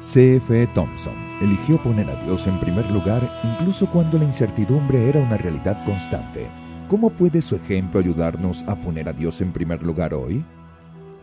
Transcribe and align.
C.F. 0.00 0.66
Thompson 0.68 1.12
eligió 1.42 1.80
poner 1.82 2.08
a 2.08 2.24
Dios 2.24 2.46
en 2.46 2.58
primer 2.58 2.90
lugar 2.90 3.30
incluso 3.44 3.90
cuando 3.90 4.16
la 4.16 4.24
incertidumbre 4.24 5.06
era 5.10 5.20
una 5.20 5.36
realidad 5.36 5.84
constante. 5.84 6.50
¿Cómo 6.88 7.10
puede 7.10 7.42
su 7.42 7.56
ejemplo 7.56 8.00
ayudarnos 8.00 8.64
a 8.66 8.80
poner 8.80 9.10
a 9.10 9.12
Dios 9.12 9.42
en 9.42 9.52
primer 9.52 9.82
lugar 9.82 10.14
hoy? 10.14 10.42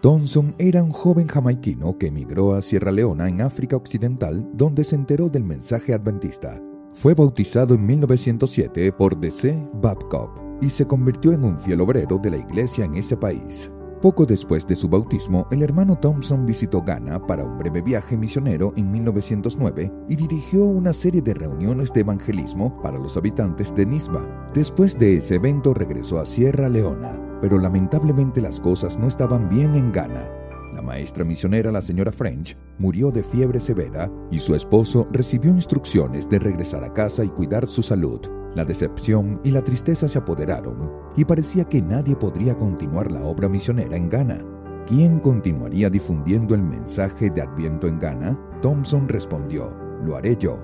Thompson 0.00 0.56
era 0.58 0.82
un 0.82 0.90
joven 0.90 1.28
jamaiquino 1.28 1.96
que 1.98 2.08
emigró 2.08 2.54
a 2.54 2.62
Sierra 2.62 2.90
Leona 2.90 3.28
en 3.28 3.42
África 3.42 3.76
Occidental 3.76 4.50
donde 4.52 4.82
se 4.82 4.96
enteró 4.96 5.28
del 5.28 5.44
mensaje 5.44 5.94
adventista. 5.94 6.60
Fue 6.94 7.14
bautizado 7.14 7.74
en 7.74 7.86
1907 7.86 8.90
por 8.90 9.18
D.C. 9.18 9.68
Babcock 9.74 10.40
y 10.60 10.68
se 10.68 10.84
convirtió 10.84 11.32
en 11.32 11.44
un 11.44 11.58
fiel 11.58 11.80
obrero 11.80 12.18
de 12.18 12.30
la 12.30 12.38
iglesia 12.38 12.84
en 12.84 12.96
ese 12.96 13.16
país. 13.16 13.70
Poco 14.04 14.26
después 14.26 14.66
de 14.66 14.76
su 14.76 14.90
bautismo, 14.90 15.48
el 15.50 15.62
hermano 15.62 15.96
Thompson 15.96 16.44
visitó 16.44 16.82
Ghana 16.82 17.26
para 17.26 17.42
un 17.42 17.56
breve 17.56 17.80
viaje 17.80 18.18
misionero 18.18 18.74
en 18.76 18.90
1909 18.90 19.90
y 20.10 20.16
dirigió 20.16 20.66
una 20.66 20.92
serie 20.92 21.22
de 21.22 21.32
reuniones 21.32 21.90
de 21.90 22.02
evangelismo 22.02 22.82
para 22.82 22.98
los 22.98 23.16
habitantes 23.16 23.74
de 23.74 23.86
Nisba. 23.86 24.50
Después 24.52 24.98
de 24.98 25.16
ese 25.16 25.36
evento 25.36 25.72
regresó 25.72 26.20
a 26.20 26.26
Sierra 26.26 26.68
Leona, 26.68 27.18
pero 27.40 27.56
lamentablemente 27.56 28.42
las 28.42 28.60
cosas 28.60 28.98
no 28.98 29.06
estaban 29.06 29.48
bien 29.48 29.74
en 29.74 29.90
Ghana. 29.90 30.30
La 30.74 30.82
maestra 30.82 31.24
misionera, 31.24 31.70
la 31.70 31.80
señora 31.80 32.10
French, 32.10 32.58
murió 32.78 33.12
de 33.12 33.22
fiebre 33.22 33.60
severa 33.60 34.10
y 34.32 34.40
su 34.40 34.56
esposo 34.56 35.06
recibió 35.12 35.52
instrucciones 35.52 36.28
de 36.28 36.40
regresar 36.40 36.82
a 36.82 36.92
casa 36.92 37.24
y 37.24 37.28
cuidar 37.28 37.68
su 37.68 37.80
salud. 37.80 38.20
La 38.56 38.64
decepción 38.64 39.40
y 39.44 39.52
la 39.52 39.62
tristeza 39.62 40.08
se 40.08 40.18
apoderaron 40.18 40.90
y 41.16 41.24
parecía 41.24 41.64
que 41.64 41.80
nadie 41.80 42.16
podría 42.16 42.56
continuar 42.56 43.12
la 43.12 43.24
obra 43.24 43.48
misionera 43.48 43.96
en 43.96 44.08
Ghana. 44.08 44.44
¿Quién 44.84 45.20
continuaría 45.20 45.88
difundiendo 45.90 46.56
el 46.56 46.62
mensaje 46.62 47.30
de 47.30 47.42
Adviento 47.42 47.86
en 47.86 48.00
Ghana? 48.00 48.38
Thompson 48.60 49.08
respondió, 49.08 49.76
lo 50.02 50.16
haré 50.16 50.36
yo. 50.36 50.58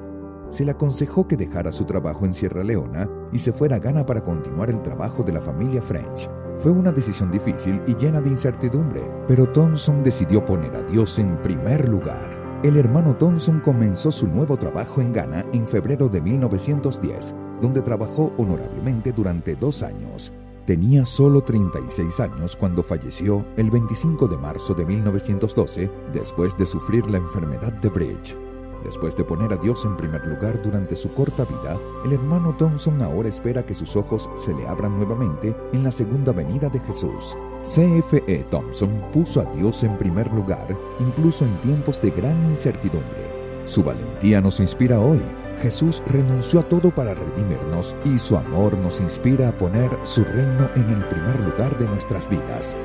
Se 0.49 0.65
le 0.65 0.73
aconsejó 0.73 1.29
que 1.29 1.37
dejara 1.37 1.71
su 1.71 1.85
trabajo 1.85 2.27
en 2.27 2.35
Sierra 2.35 2.65
Leona 2.65 3.09
y 3.33 3.39
se 3.39 3.53
fuera 3.53 3.77
a 3.77 3.79
Ghana 3.79 4.05
para 4.05 4.25
continuar 4.25 4.71
el 4.71 4.83
trabajo 4.83 5.23
de 5.23 5.33
la 5.33 5.41
familia 5.41 5.81
French. 5.81 6.29
Fue 6.61 6.71
una 6.71 6.93
decisión 6.93 7.31
difícil 7.31 7.83
y 7.87 7.97
llena 7.97 8.21
de 8.21 8.31
incertidumbre, 8.31 9.03
pero 9.27 9.51
Thompson 9.51 10.05
decidió 10.05 10.45
poner 10.45 10.77
a 10.77 10.83
Dios 10.83 11.19
en 11.19 11.37
primer 11.43 11.89
lugar. 11.89 12.61
El 12.63 12.77
hermano 12.77 13.17
Thompson 13.17 13.61
comenzó 13.61 14.13
su 14.13 14.29
nuevo 14.29 14.57
trabajo 14.57 15.01
en 15.01 15.13
Ghana 15.13 15.45
en 15.53 15.67
febrero 15.67 16.09
de 16.09 16.21
1910 16.21 17.35
donde 17.61 17.83
trabajó 17.83 18.33
honorablemente 18.37 19.13
durante 19.13 19.55
dos 19.55 19.83
años. 19.83 20.33
Tenía 20.67 21.05
solo 21.05 21.43
36 21.43 22.21
años 22.21 22.57
cuando 22.57 22.83
falleció 22.83 23.45
el 23.57 23.71
25 23.71 24.29
de 24.29 24.39
marzo 24.39 24.75
de 24.75 24.87
1912 24.87 25.91
después 26.13 26.57
de 26.57 26.67
sufrir 26.67 27.09
la 27.11 27.19
enfermedad 27.19 27.73
de 27.73 27.89
Bridge. 27.89 28.37
Después 28.83 29.15
de 29.15 29.25
poner 29.25 29.53
a 29.53 29.57
Dios 29.57 29.85
en 29.85 29.97
primer 29.97 30.27
lugar 30.27 30.63
durante 30.63 30.97
su 30.97 31.13
corta 31.13 31.45
vida, 31.45 31.79
el 32.05 32.13
hermano 32.13 32.57
Thompson 32.57 33.03
ahora 33.03 33.29
espera 33.29 33.65
que 33.65 33.75
sus 33.75 33.95
ojos 33.97 34.31
se 34.35 34.55
le 34.55 34.67
abran 34.67 34.97
nuevamente 34.97 35.55
en 35.73 35.85
la 35.85 35.93
segunda 35.93 36.33
venida 36.33 36.69
de 36.69 36.81
Jesús. 36.81 37.37
C.F.E. 37.63 38.45
Thompson 38.51 39.05
puso 39.13 39.41
a 39.41 39.45
Dios 39.45 39.83
en 39.83 39.99
primer 39.99 40.33
lugar, 40.33 40.79
incluso 40.99 41.45
en 41.45 41.61
tiempos 41.61 42.01
de 42.01 42.11
gran 42.11 42.43
incertidumbre. 42.45 43.63
Su 43.67 43.83
valentía 43.83 44.41
nos 44.41 44.61
inspira 44.61 44.99
hoy 44.99 45.21
Jesús 45.61 46.03
renunció 46.07 46.61
a 46.61 46.63
todo 46.63 46.91
para 46.91 47.13
redimirnos 47.13 47.95
y 48.05 48.19
su 48.19 48.37
amor 48.37 48.79
nos 48.79 49.01
inspira 49.01 49.49
a 49.49 49.59
poner 49.59 49.91
su 50.05 50.25
reino 50.25 50.71
en 50.75 50.91
el 50.91 51.07
primer 51.09 51.39
lugar 51.41 51.77
de 51.79 51.87
nuestras 51.87 52.29
vidas. 52.29 52.77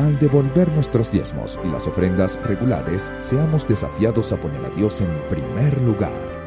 Al 0.00 0.18
devolver 0.18 0.72
nuestros 0.72 1.12
diezmos 1.12 1.58
y 1.62 1.68
las 1.68 1.86
ofrendas 1.86 2.40
regulares, 2.44 3.12
seamos 3.20 3.68
desafiados 3.68 4.32
a 4.32 4.40
poner 4.40 4.64
a 4.64 4.70
Dios 4.70 5.02
en 5.02 5.10
primer 5.28 5.78
lugar. 5.82 6.39